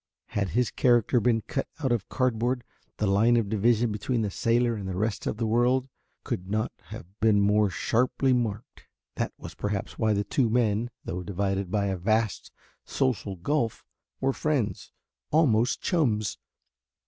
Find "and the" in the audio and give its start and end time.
4.73-4.97